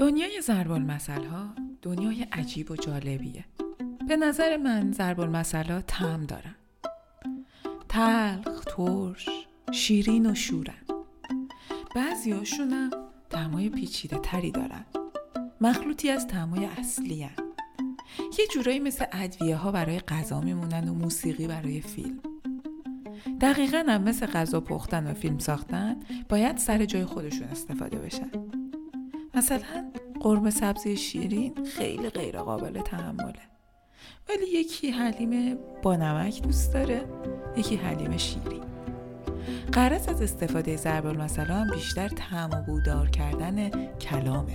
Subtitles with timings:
[0.00, 1.48] دنیای ضرب المثل ها
[1.82, 3.44] دنیای عجیب و جالبیه.
[4.08, 6.54] به نظر من ضرب المثل ها تم دارن.
[7.88, 9.28] تلخ، ترش،
[9.72, 10.84] شیرین و شورن.
[11.96, 12.90] بعضی هاشونم
[13.30, 14.84] تعمای پیچیده تری دارن.
[15.60, 17.44] مخلوطی از تعمای اصلی هن.
[18.38, 22.18] یه جورایی مثل ادویه ها برای غذا میمونن و موسیقی برای فیلم.
[23.40, 25.96] دقیقا هم مثل غذا پختن و فیلم ساختن
[26.28, 28.59] باید سر جای خودشون استفاده بشن.
[29.34, 29.90] مثلا
[30.20, 33.50] قرمه سبزی شیرین خیلی غیر قابل تحمله.
[34.28, 37.04] ولی یکی حلیم با نمک دوست داره
[37.56, 38.62] یکی حلیم شیرین.
[39.72, 44.54] قرص از استفاده ضرب المثل هم بیشتر تعم و بودار کردن کلامه.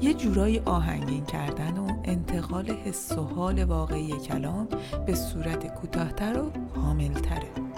[0.00, 4.68] یه جورایی آهنگین کردن و انتقال حس و حال واقعی کلام
[5.06, 7.69] به صورت کوتاهتر و کاملتره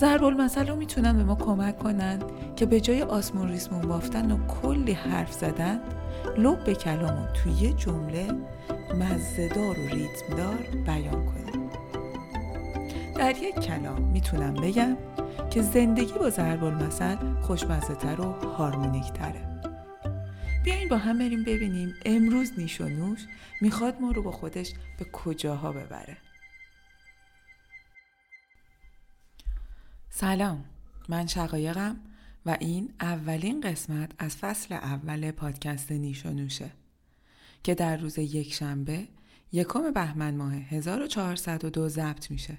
[0.00, 2.18] ضرب المثل می‌تونن به ما کمک کنن
[2.56, 5.80] که به جای آسمون ریسمون بافتن و کلی حرف زدن
[6.38, 8.28] لب به کلامو توی یه جمله
[8.94, 11.70] مزدار و ریتمدار بیان کنیم.
[13.16, 14.96] در یک کلام می‌تونم بگم
[15.50, 19.60] که زندگی با ضرب المثل خوشمزه تر و هارمونیک تره
[20.64, 23.26] بیاین با هم بریم ببینیم امروز نیش و نوش
[23.60, 26.16] می‌خواد ما رو با خودش به کجاها ببره.
[30.20, 30.64] سلام.
[31.08, 31.96] من شقایقم
[32.46, 36.70] و این اولین قسمت از فصل اول پادکست نیش و نوشه
[37.62, 39.08] که در روز یک شنبه
[39.52, 42.58] یکم بهمن ماه 1402 ضبط میشه.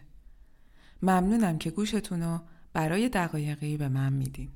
[1.01, 2.39] ممنونم که گوشتون رو
[2.73, 4.49] برای دقایقی به من میدین.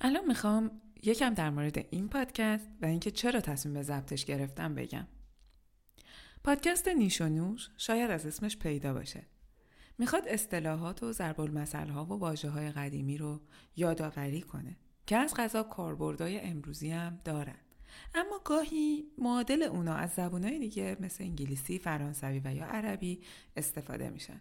[0.00, 5.06] الان می‌خوام یکم در مورد این پادکست و اینکه چرا تصمیم به ضبطش گرفتم بگم.
[6.44, 9.26] پادکست نیش و نوش شاید از اسمش پیدا باشه.
[9.98, 11.36] می‌خواد اصطلاحات و ضرب
[11.90, 13.40] ها و واژه های قدیمی رو
[13.76, 17.58] یادآوری کنه که از غذا کاربردهای امروزی هم دارن.
[18.14, 23.20] اما گاهی معادل اونا از زبونهای دیگه مثل انگلیسی، فرانسوی و یا عربی
[23.56, 24.40] استفاده میشن.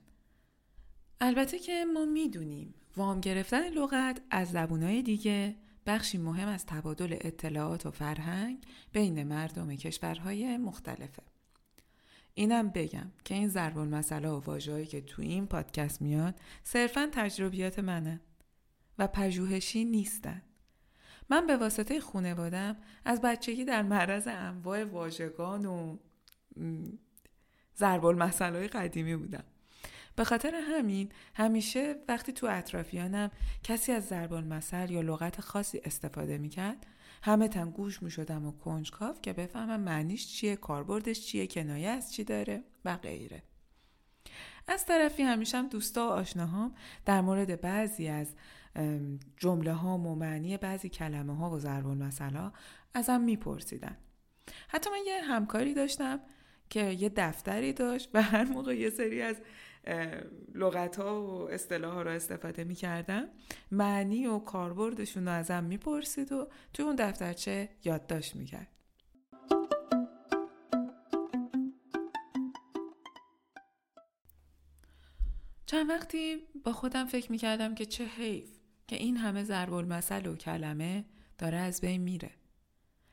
[1.21, 7.85] البته که ما می‌دونیم وام گرفتن لغت از زبونهای دیگه بخشی مهم از تبادل اطلاعات
[7.85, 11.23] و فرهنگ بین مردم کشورهای مختلفه.
[12.33, 17.79] اینم بگم که این ضرب المثل و واژه‌ای که تو این پادکست میاد صرفا تجربیات
[17.79, 18.21] منه
[18.97, 20.41] و پژوهشی نیستن.
[21.29, 25.97] من به واسطه خونوادم از بچگی در معرض انواع واژگان و
[27.77, 29.43] ضرب المثل قدیمی بودم.
[30.19, 33.31] به خاطر همین همیشه وقتی تو اطرافیانم
[33.63, 36.85] کسی از زربان مثل یا لغت خاصی استفاده می‌کرد
[37.23, 42.23] همه تن گوش می‌شدم و کنجکاف که بفهمم معنیش چیه کاربردش چیه کنایه از چی
[42.23, 43.43] داره و غیره.
[44.67, 46.75] از طرفی همیشه هم دوستا و آشناهام
[47.05, 48.27] در مورد بعضی از
[49.37, 52.49] جمله ها و معنی بعضی کلمه ها و ضرب المثل
[52.93, 53.97] ازم میپرسیدن.
[54.67, 56.19] حتی من یه همکاری داشتم
[56.69, 59.35] که یه دفتری داشت و هر موقع یه سری از
[60.55, 63.27] لغت ها و اصطلاح ها رو استفاده می کردم
[63.71, 68.67] معنی و کاربردشون رو ازم می‌پرسید و توی اون دفترچه یادداشت می‌کرد.
[75.65, 78.49] چند وقتی با خودم فکر می‌کردم که چه حیف
[78.87, 81.05] که این همه ضرب المثل و کلمه
[81.37, 82.31] داره از بین میره.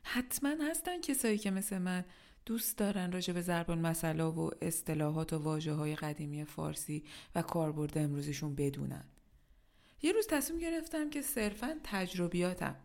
[0.03, 2.05] حتما هستن کسایی که مثل من
[2.47, 7.03] دوست دارن راجع به ضرب المثل و اصطلاحات و واجه های قدیمی فارسی
[7.35, 9.03] و کاربرد امروزشون بدونن.
[10.01, 12.75] یه روز تصمیم گرفتم که صرفا تجربیاتم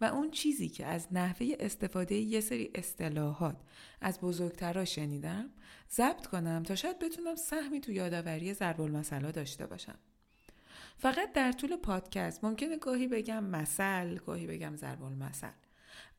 [0.00, 3.56] و اون چیزی که از نحوه استفاده یه سری اصطلاحات
[4.00, 5.50] از بزرگترا شنیدم
[5.90, 9.98] ضبط کنم تا شاید بتونم سهمی تو یادآوری ضرب المثل داشته باشم.
[10.96, 15.52] فقط در طول پادکست ممکنه گاهی بگم مثل گاهی بگم ضرب المثل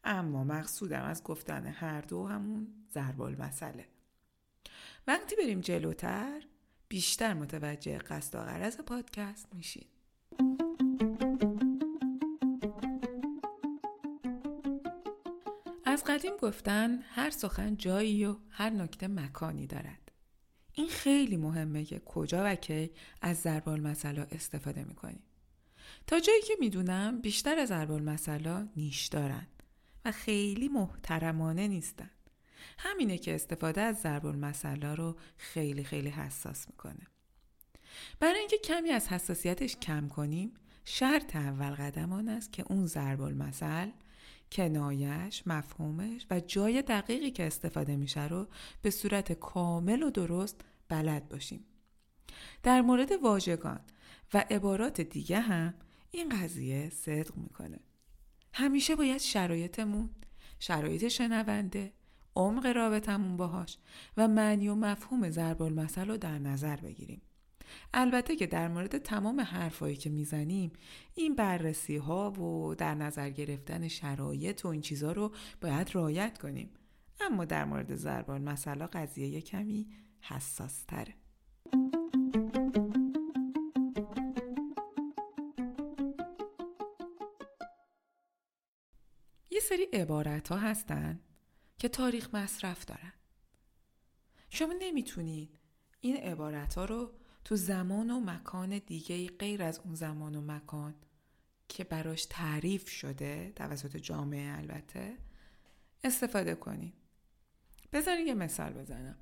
[0.04, 3.86] اما مقصودم از گفتن هر دو همون ضرب المثله
[5.08, 6.42] وقتی بریم جلوتر
[6.90, 9.86] بیشتر متوجه قصد و غرض پادکست میشین.
[15.86, 20.12] از قدیم گفتن هر سخن جایی و هر نکته مکانی دارد.
[20.74, 22.92] این خیلی مهمه که کجا و کی
[23.22, 25.24] از ضرب المثل استفاده می‌کنیم.
[26.08, 29.64] تا جایی که می‌دونم بیشتر از ضرب المثل نیش دارند
[30.06, 32.10] و خیلی محترمانه نیستن.
[32.78, 37.08] همینه که استفاده از ضرب المثل رو خیلی خیلی حساس می‌کنه
[38.20, 40.54] برای اینکه کمی از حساسیتش کم کنیم
[40.86, 43.90] شرط اول قدم آن است که اون ضرب المثل
[44.52, 48.48] کنایش، مفهومش و جای دقیقی که استفاده میشه رو
[48.82, 51.66] به صورت کامل و درست بلد باشیم.
[52.64, 53.80] در مورد واژگان
[54.34, 55.74] و عبارات دیگه هم
[56.12, 57.80] این قضیه صدق می‌کنه.
[58.54, 60.10] همیشه باید شرایطمون،
[60.60, 61.94] شرایط شنونده،
[62.40, 63.78] عمق رابطمون باهاش
[64.18, 67.22] و معنی و مفهوم ضرب المثل رو در نظر بگیریم.
[67.94, 70.72] البته که در مورد تمام حرفایی که می‌زنیم
[71.16, 75.32] این بررسی ها و در نظر گرفتن شرایط و این چیزا رو
[75.62, 76.70] باید رعایت کنیم
[77.22, 79.88] اما در مورد ضرب المثل قضیه کمی
[80.22, 81.14] حساس تره.
[89.52, 91.20] یه سری عبارت ها هستن
[91.80, 93.14] که تاریخ مصرف دارن.
[94.50, 95.60] شما نمی‌تونید
[96.02, 97.12] این عبارت ها رو
[97.46, 100.96] تو زمان و مکان دیگه غیر از اون زمان و مکان
[101.68, 105.18] که براش تعریف شده توسط جامعه البته
[106.04, 106.94] استفاده کنید.
[107.94, 109.18] بذارید یه مثال بزنم.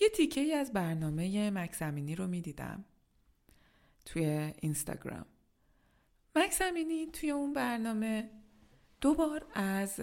[0.00, 2.84] یه تیکه ای از برنامه مکسمینی رو می‌دیدم
[4.04, 5.26] توی اینستاگرام.
[6.36, 8.30] مکسمینی توی اون برنامه
[9.00, 10.00] دوبار از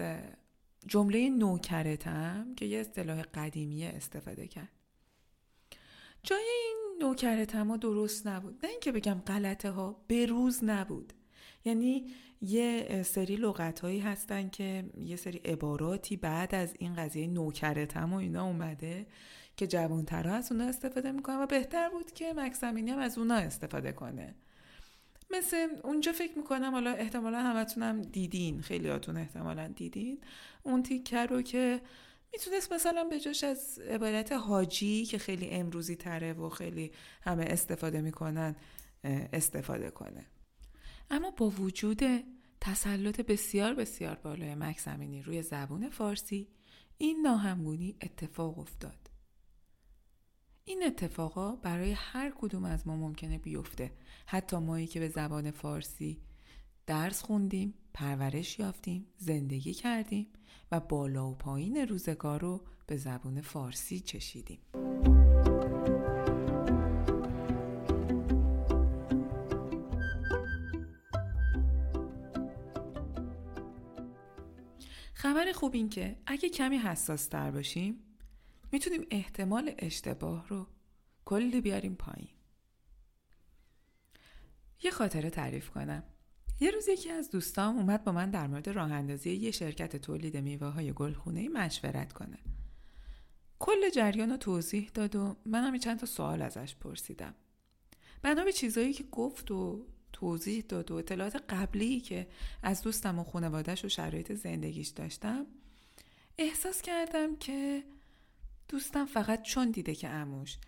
[0.86, 4.72] جمله نوکرتم که یه اصطلاح قدیمیه استفاده کرد.
[6.22, 8.58] جای این نوکرتم درست نبود.
[8.62, 11.12] نه اینکه بگم غلطه ها به روز نبود.
[11.64, 12.06] یعنی
[12.40, 18.16] یه سری لغت هایی هستن که یه سری عباراتی بعد از این قضیه نوکرتم و
[18.16, 19.06] اینا اومده
[19.56, 23.92] که جوانترها از اونا استفاده می‌کنن و بهتر بود که مکسمینی هم از اونا استفاده
[23.92, 24.34] کنه.
[25.30, 30.20] مثل اونجا فکر می‌کنم حالا احتمالا همتونم دیدین خیلیاتون احتمالا دیدین.
[30.62, 31.80] اون تیکه رو که
[32.32, 36.92] می‌تونست مثلا به جاش از عبارت حاجی که خیلی امروزی تره و خیلی
[37.22, 38.56] همه استفاده می‌کنن
[39.32, 40.26] استفاده کنه.
[41.10, 42.02] اما با وجود
[42.60, 46.48] تسلط بسیار بسیار بالای مکسمینی روی زبون فارسی
[46.98, 49.03] این ناهمگونی اتفاق افتاد.
[50.66, 53.92] این اتفاقا برای هر کدوم از ما ممکنه بیفته
[54.26, 56.20] حتی مایی که به زبان فارسی
[56.86, 60.26] درس خوندیم، پرورش یافتیم، زندگی کردیم
[60.72, 64.58] و بالا و پایین روزگار رو به زبان فارسی چشیدیم.
[75.14, 78.03] خبر خوب این که اگه کمی حساس تر باشیم
[78.74, 80.66] می‌تونیم احتمال اشتباه رو
[81.24, 82.28] کلی بیاریم پایین.
[84.82, 86.02] یه خاطره تعریف کنم.
[86.60, 90.36] یه روز یکی از دوستام اومد با من در مورد راه اندازی یه شرکت تولید
[90.36, 92.38] میوه های گلخونه مشورت کنه.
[93.58, 97.34] کل جریان رو توضیح داد و منم چند تا سوال ازش پرسیدم.
[98.22, 102.26] بنا به چیزایی که گفت و توضیح داد و اطلاعات قبلی که
[102.62, 105.46] از دوستم و خانوادهش و شرایط زندگیش داشتم
[106.38, 107.84] احساس کردم که
[108.68, 110.58] دوستم فقط چون دیده که اموش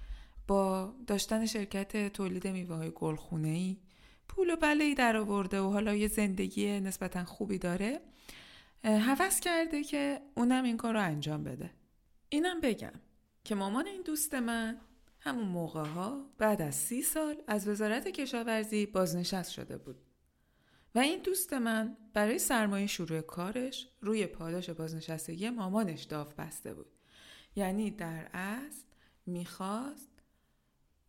[0.49, 3.77] با داشتن شرکت تولید میوه های گلخونه ای
[4.29, 8.01] پول و بله ای در آورده و حالا یه زندگی نسبتا خوبی داره
[8.85, 11.71] حوض کرده که اونم این کار رو انجام بده.
[12.29, 12.93] اینم بگم
[13.45, 14.81] که مامان این دوست من
[15.21, 19.97] همون موقع ها بعد از سی سال از وزارت کشاورزی بازنشست شده بود.
[20.95, 26.96] و این دوست من برای سرمایه شروع کارش روی پاداش بازنشستگی مامانش داو بسته بود.
[27.57, 28.85] یعنی در اصل
[29.27, 30.11] می‌خواست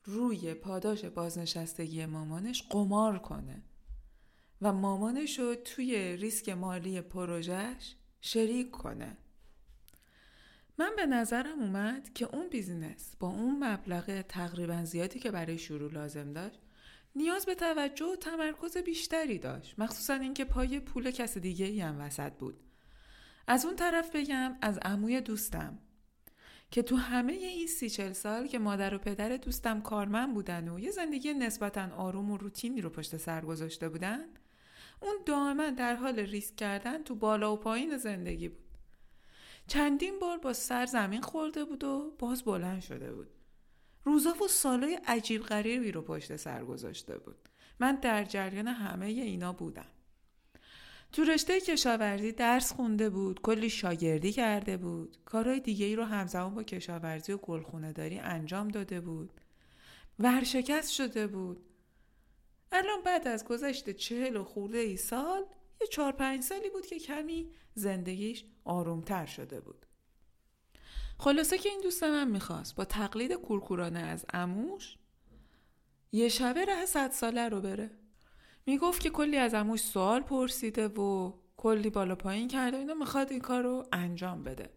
[0.03, 3.61] روی پاداش بازنشستگی مامانش قمار کنه
[4.61, 9.17] و مامانش رو توی ریسک مالی پروژهش شریک کنه.
[10.77, 15.93] من به نظرم اومد که اون business با اون مبلغ تقریبا زیادی که برای شروع
[15.93, 16.59] لازم داشت
[17.15, 19.79] نیاز به توجه و تمرکز بیشتری داشت.
[19.79, 22.59] مخصوصا اینکه پای پول کس دیگه ای هم وسط بود.
[23.47, 25.79] از اون طرف بگم از عموی دوستم.
[26.71, 30.79] که تو همه این سی چل سال که مادر و پدر دوستم کارمند بودن و
[30.79, 34.25] یه زندگی نسبتا آروم و روتینی رو پشت سر گذاشته بودن
[35.01, 38.67] اون دائما در حال ریسک کردن تو بالا و پایین زندگی بود.
[39.67, 43.27] چندین بار با سر زمین خورده بود و باز بلند شده بود.
[44.03, 47.49] روزا و سالای عجیب غریبی رو پشت سر گذاشته بود.
[47.79, 49.96] من در جریان همه اینا بودم.
[51.11, 55.17] تو رشته کشاورزی درس خونده بود کلی شاگردی کرده بود.
[55.25, 59.31] کارهای دیگه ای رو همزمان با کشاورزی و گلخونه داری انجام داده بود.
[60.19, 61.63] ورشکست شده بود.
[62.71, 65.43] الان بعد از گذشته چهل و خورده ای سال
[65.81, 69.85] یه چهار پنج سالی بود که کمی زندگیش آرومتر شده بود.
[71.19, 72.75] خلاصه که این دوست من می‌خواست.
[72.75, 74.97] با تقلید کورکورانه از اموش
[76.11, 77.91] یه شبه ره صد ساله رو بره.
[78.67, 83.41] می‌گفت که کلی از اموش سوال پرسیده و کلی بالا پایین کرده اینو می‌خواد این
[83.41, 84.69] کار رو انجام بده.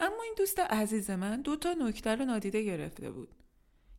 [0.00, 3.34] اما این دوست عزیز من دو تا نکته رو نادیده گرفته بود.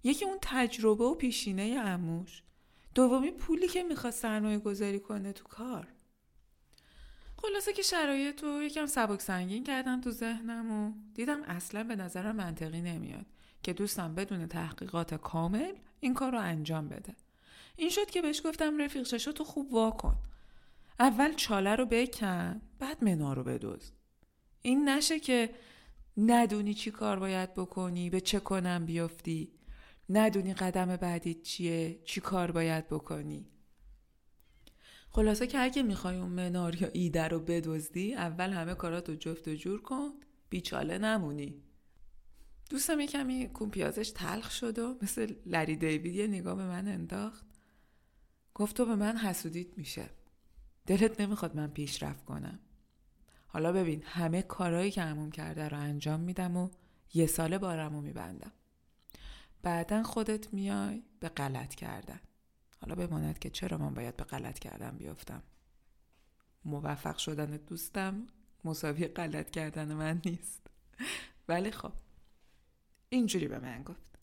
[0.03, 2.43] یکی اون تجربه و پیشینه اموش
[2.95, 5.87] دومی پولی که می‌خواست سرمایه گذاری کنه تو کار.
[7.37, 12.35] خلاصه که شرایط رو یکم سبک سنگین کردم تو ذهنم و دیدم اصلا به نظرم
[12.35, 13.25] منطقی نمیاد
[13.63, 17.15] که دوستم بدون تحقیقات کامل این کار رو انجام بده.
[17.79, 20.15] این شد که بهش گفتم رفیق چشو تو خوب واکن
[20.99, 23.91] اول چاله رو بکن بعد منا رو بدوز
[24.61, 25.49] این نشه که
[26.17, 29.51] ندونی چی کار باید بکنی به چه کنم بیفتی.
[30.09, 33.47] ندونی قدم بعدی چیه چی کار باید بکنی.
[35.09, 39.47] خلاصه که اگه می‌خوای اون منار یا ایده رو بدزدی اول همه کارات رو جفت
[39.47, 40.09] و جور کن.
[40.49, 41.63] بیچاله نمونی.
[42.69, 46.87] دوستم یه کمی کون پیازش تلخ شد و مثل لری دیوید یه نگاه به من
[46.87, 47.58] انداخت.
[48.59, 50.09] گفت تو به من حسودیت میشه.
[50.85, 52.59] دلت نمی‌خواد من پیشرفت کنم.
[53.47, 56.69] حالا ببین همه کارهایی که همون کرده رو انجام میدم و
[57.13, 58.51] یه ساله بارم رو میبندم.
[59.61, 62.19] بعدا خودت میای به غلط کردن.
[62.81, 65.43] حالا بماند که چرا من باید به غلط کردن بیفتم؟
[66.65, 68.27] موفق شدن دوستم
[68.63, 70.67] مساوی غلط کردن من نیست.
[71.47, 71.91] ولی خب
[73.09, 74.19] اینجوری به من گفت.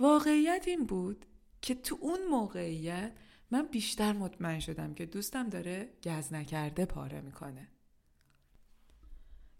[0.00, 1.26] واقعیت این بود
[1.62, 3.12] که تو اون موقعیت
[3.50, 7.68] من بیشتر مطمئن شدم که دوستم داره گز نکرده پاره می‌کنه.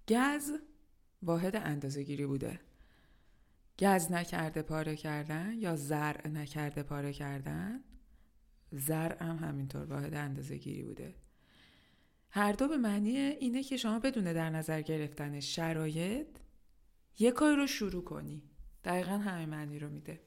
[0.08, 0.50] گز
[1.22, 2.60] واحد اندازه گیری بوده.
[3.78, 7.84] گز نکرده پاره کردن یا زرع نکرده پاره کردن؟
[8.72, 11.14] زرع هم همینطور واحد اندازه گیری بوده.
[12.30, 16.26] هر دو به معنی اینه که شما بدون در نظر گرفتن شرایط
[17.18, 18.42] یه کاری رو شروع کنی.
[18.84, 20.20] دقیقا همه معنی رو میده.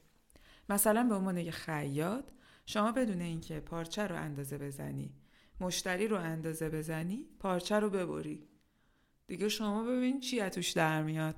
[0.70, 2.24] مثلا به عنوان یه خیاط
[2.66, 5.12] شما بدون اینکه پارچه رو اندازه بزنی
[5.60, 8.48] مشتری رو اندازه بزنی پارچه رو ببری.
[9.26, 11.36] دیگه شما ببین چی توش در میاد.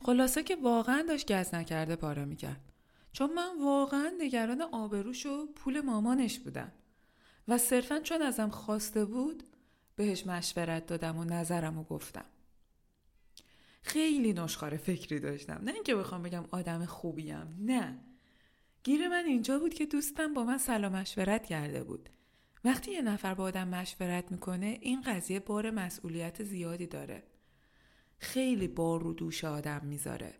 [0.00, 2.72] خلاصه که واقعا داشت گز نکرده پاره می‌کرد.
[3.12, 6.72] چون من واقعا نگران آبروش و پول مامانش بودم.
[7.48, 9.42] و صرفا چون ازم خواسته بود
[9.96, 12.24] بهش مشورت دادم و نظرم و گفتم.
[13.82, 15.60] خیلی نشخار فکری داشتم.
[15.64, 17.98] نه اینکه بخوام بگم آدم خوبیم نه.
[18.84, 22.08] گیر من اینجا بود که دوستم با من سلام مشورت کرده بود.
[22.64, 27.22] وقتی یه نفر با آدم مشورت می‌کنه این قضیه بار مسئولیت زیادی داره.
[28.18, 30.34] خیلی بار رو دوش آدم می‌ذاره.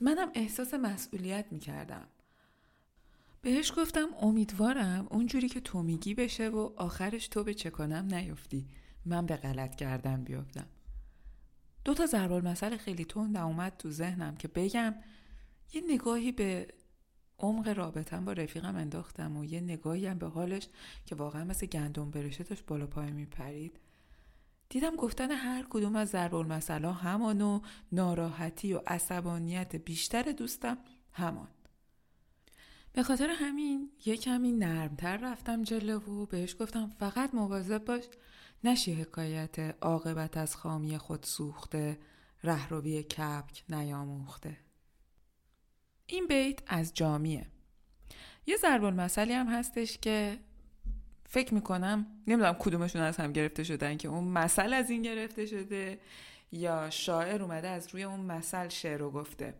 [0.00, 2.08] منم احساس مسئولیت می‌کردم.
[3.44, 8.68] بهش گفتم امیدوارم اونجوری که تو میگی بشه و آخرش تو به چه کنم نیفتی.
[9.04, 10.66] من به غلط کردم بیافتم
[11.84, 14.94] دو تا ضربال مسئله خیلی تند اومد تو ذهنم که بگم
[15.72, 16.68] یه نگاهی به
[17.38, 20.68] عمق رابطم با رفیقم انداختم و یه نگاهی هم به حالش
[21.06, 23.80] که واقعا مثل گندم برشه داشت بالا پای میپرید.
[24.68, 27.60] دیدم گفتن هر کدوم از ضرب المثلا همان و
[27.92, 30.78] ناراحتی و عصبانیت بیشتر دوستم
[31.12, 31.48] همان.
[32.94, 38.04] به خاطر همین یه کمی نرمتر رفتم جلو و بهش گفتم فقط مواظب باش.
[38.64, 41.98] نشی حکایت عاقبت از خامی خود سوخته
[42.44, 44.56] رهروی کپک نیاموخته.
[46.06, 47.46] این بیت از جامیه.
[48.46, 50.38] یه ضرب المثلی هم هستش که
[51.28, 55.98] فکر می‌کنم نمی‌دونم کدومشون از هم گرفته شدن که اون مثل از این گرفته شده
[56.52, 59.54] یا شاعر اومده از روی اون مثل شعر رو گفته.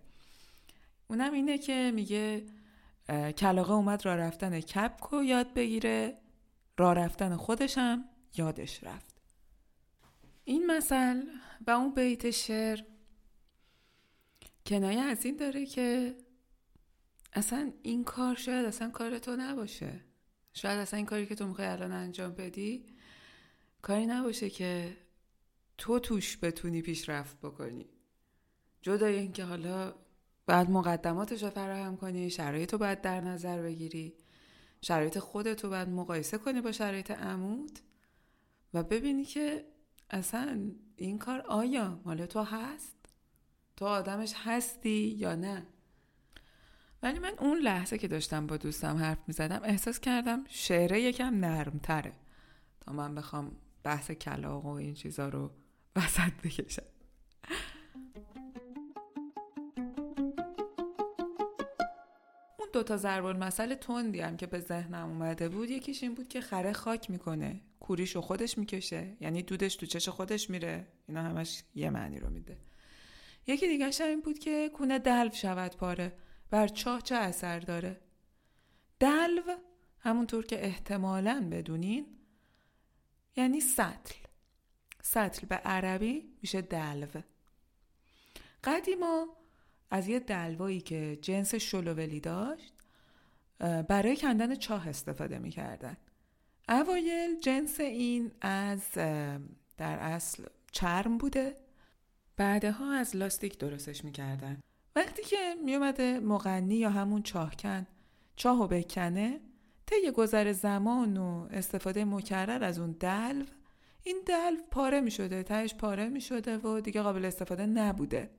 [1.09, 2.43] اونم اینه که میگه
[3.37, 6.19] کلاقه اومد را رفتن کپک و یاد بگیره.
[6.79, 8.05] را رفتن خودشم
[8.37, 9.15] یادش رفت.
[10.45, 11.23] این مثل
[11.67, 12.81] و اون بیت شعر
[14.67, 16.17] کنایه از این داره که
[17.33, 20.01] اصلا این کار شاید اصلا کار تو نباشه.
[20.53, 22.87] شاید اصلا این کاری که تو می‌خوای الان انجام بدی
[23.83, 24.97] کاری نباشه که
[25.79, 27.87] تو توش بتونی پیشرفت بکنی.
[28.83, 29.95] جدای اینکه حالا
[30.47, 34.15] بعد مقدماتش رو فراهم کنی شرایط رو باید در نظر بگیری.
[34.81, 37.79] شرایط خودت رو باید مقایسه کنی با شرایط عمود
[38.75, 39.65] و ببینی که
[40.11, 42.97] اصلا این کار آیا مال تو هست؟
[43.77, 45.67] تو آدمش هستی یا نه؟
[47.03, 51.35] ولی من اون لحظه که داشتم با دوستم حرف می زدم احساس کردم شعره یکم
[51.35, 52.13] نرم تره
[52.81, 55.51] تا من بخوام بحث کلاق و این چیزا رو
[55.97, 56.83] وسط بکشم.
[62.75, 66.41] اون دوتا ضرب المثل تندی هم که به ذهنم اومده بود یکیش این بود که
[66.41, 67.61] خره خاک می‌کنه.
[67.81, 69.17] کوریشو خودش می‌کشه.
[69.21, 70.87] یعنی دودش تو چش خودش میره.
[71.09, 72.59] اینا همش یه معنی رو میده.
[73.47, 76.13] یکی دیگه این بود که کونه دلو شود پاره.
[76.51, 78.01] بر چاه چه اثر داره؟
[79.01, 79.43] دلو
[79.99, 82.07] همونطور که احتمالا بدونین
[83.37, 84.15] یعنی سطل.
[85.03, 87.07] سطل به عربی میشه دلو.
[88.65, 89.27] قدیما
[89.95, 92.73] از یه دلوایی که جنس شلوولی داشت
[93.59, 95.97] برای کندن چاه استفاده می‌کردن.
[96.69, 98.81] اوایل جنس این از
[99.77, 101.57] در اصل چرم بوده.
[102.37, 104.61] بعدها از لاستیک درستش می‌کردن.
[104.97, 107.87] وقتی که میومده مغنی یا همون چاهکن
[108.37, 109.41] چاهو بکنه
[109.87, 113.45] طی گذر زمان و استفاده مکرر از اون دلو
[114.05, 118.31] این دلو پاره می شده تهش پاره می شده و دیگه قابل استفاده نبوده.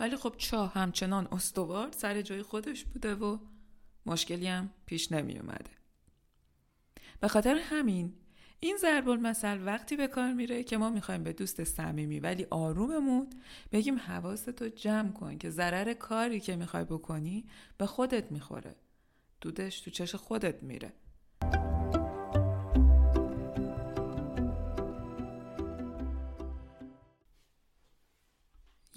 [0.00, 3.38] ولی خب چاه همچنان استوار سر جای خودش بوده و
[4.06, 5.70] مشکلی هم پیش نمی اومده.
[7.20, 8.14] به خاطر همین
[8.60, 13.30] این ضرب المثل وقتی به کار میره که ما می‌خوایم به دوست صمیمی ولی آروممون
[13.72, 17.44] بگیم حواستو جمع کن که ضرر کاری که می‌خوای بکنی
[17.78, 18.76] به خودت می‌خوره.
[19.40, 20.92] دودش تو چش خودت میره.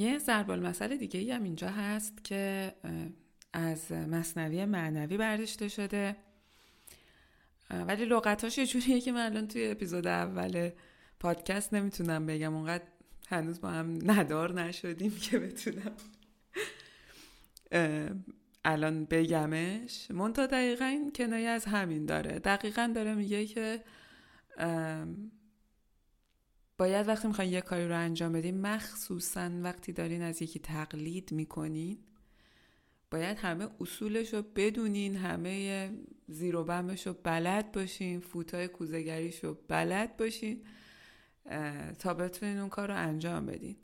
[0.09, 2.73] یه ضرب المثل دیگه ای هم اینجا هست که
[3.53, 6.15] از مصنوی معنوی برداشته شده.
[7.69, 10.69] ولی لغتاش یه جوریه که من الان توی اپیزود اول
[11.19, 12.55] پادکست نمی‌تونم بگم.
[12.55, 12.83] اونقدر
[13.29, 15.91] هنوز با هم ندار نشدیم که بتونم.
[18.65, 20.11] الان بگمش.
[20.11, 22.39] مونتا دقیقا کنایه از همین داره.
[22.39, 23.83] دقیقا داره میگه که
[26.79, 31.98] باید وقتی می‌خواین یه کاری رو انجام بدین مخصوصا وقتی دارین از یکی تقلید می‌کنین
[33.12, 35.89] باید همه اصولش رو بدونین همه
[36.27, 40.63] زیر و بمش رو بلد باشین فوتای کوزگریش رو بلد باشین
[42.00, 43.75] تا بتونین اون کار رو انجام بدین.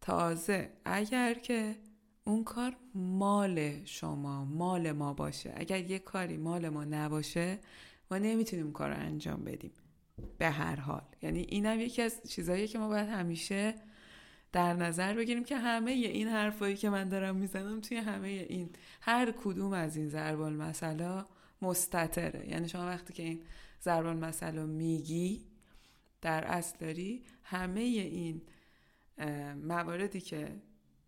[0.00, 1.76] تازه اگر که
[2.24, 7.58] اون کار مال شما مال ما باشه اگر یه کاری مال ما نباشه
[8.10, 9.72] ما نمی‌تونیم کار رو انجام بدیم.
[10.38, 11.02] به هر حال.
[11.22, 13.74] یعنی اینم یکی از چیزهایی که ما باید همیشه
[14.52, 19.32] در نظر بگیریم که همه این حرفایی که من دارم می‌زنم توی همه این هر
[19.32, 21.26] کدوم از این ضرب المثلا
[21.62, 22.48] مستطره.
[22.48, 23.42] یعنی شما وقتی که این
[23.82, 25.46] ضرب المثل میگی
[26.20, 28.42] در اصل داری همه این
[29.64, 30.62] مواردی که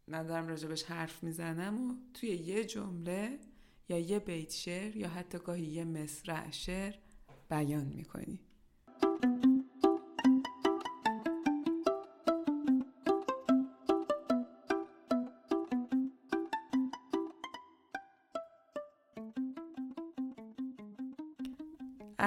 [0.09, 3.38] من دارم راجبش حرف می‌زنم و توی یه جمله
[3.88, 6.95] یا یه بیت شعر یا حتی گاهی یه مصرع شعر
[7.51, 8.40] بیان می‌کنی.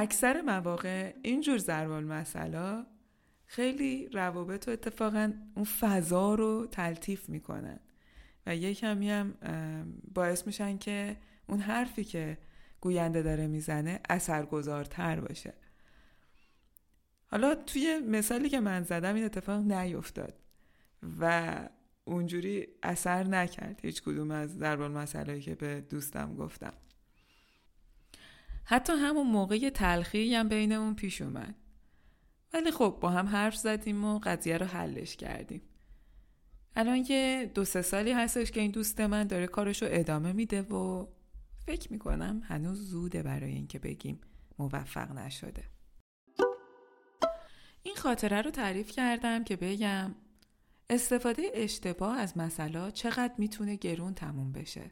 [0.02, 2.86] اکثر مواقع اینجور زربال مسئله
[3.46, 7.80] خیلی روابط و اتفاقا اون فضا رو تلطیف می‌کنن.
[8.46, 9.34] و یه کمی هم
[10.14, 12.38] باعث میشن که اون حرفی که
[12.82, 15.54] گوینده داره می‌زنه اثرگذارتر باشه.
[17.28, 20.34] حالا توی مثالی که من زدم این اتفاق نیفتاد
[21.20, 21.56] و
[22.04, 23.80] اونجوری اثر نکرد.
[23.82, 26.74] هیچ کدوم از ضرب مسئله که به دوستم گفتم.
[28.72, 31.56] حتی همون موقع تلخی هم بینمون پیش اومد.
[32.54, 35.62] ولی خب با هم حرف زدیم و قضیه رو حلش کردیم.
[36.76, 40.62] الان یه دو سه سالی هستش که این دوست من داره کارش رو ادامه میده
[40.62, 41.08] و
[41.66, 44.22] فکر می‌کنم هنوز زوده برای اینکه بگیم
[44.60, 45.64] موفق نشده.
[47.84, 50.16] این خاطره رو تعریف کردم که بگم
[50.90, 54.92] استفاده اشتباه از مسئله چقدر می‌تونه گرون تموم بشه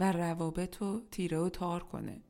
[0.00, 2.22] و روابط رو تیره و تار کنه.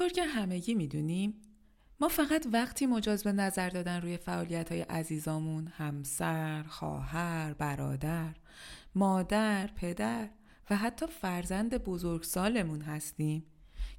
[0.00, 1.42] همونطور که همگی می‌دونیم
[2.00, 8.34] ما فقط وقتی مجاز به نظر دادن روی فعالیت های عزیزامون همسر، خواهر، برادر،
[8.94, 10.28] مادر، پدر
[10.70, 13.46] و حتی فرزند بزرگسالمون هستیم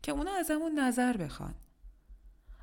[0.02, 1.56] که اونا ازمون نظر بخوان.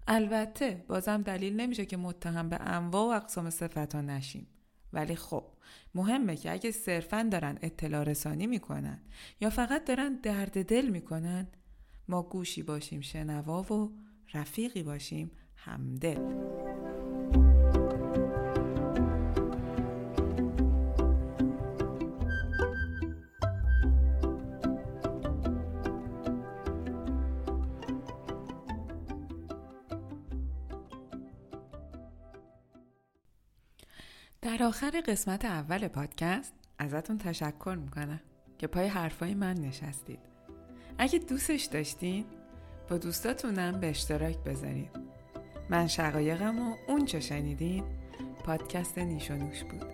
[0.09, 4.47] البته بازم دلیل نمیشه که متهم به انواع و اقسام صفت ها نشیم.
[4.93, 5.45] ولی خب
[5.95, 9.01] مهمه که اگه صرفا دارن اطلاع رسانی می‌کنن
[9.41, 11.47] یا فقط دارن درد دل می‌کنن
[12.09, 13.93] ما گوشی باشیم شنوا و
[14.35, 16.19] رفیقی باشیم همدل.
[34.43, 38.21] در آخر قسمت اول پادکست ازتون تشکر می‌کنم
[38.59, 40.38] که پای حرفای من نشستید.
[40.99, 42.25] اگه دوستش داشتین
[42.91, 44.91] با دوستاتونم به اشتراک بذارید.
[45.71, 47.85] من شقایقم و اون چه شنیدین
[48.45, 49.85] پادکست نیشونوش بود.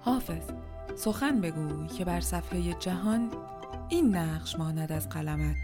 [0.00, 0.50] حافظ
[0.96, 3.30] سخن بگو که بر صفحه جهان
[3.88, 5.56] این نقش ماند از قلمت.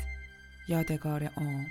[0.68, 1.68] یادگار عمر.